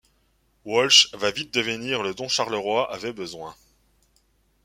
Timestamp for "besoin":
3.13-3.55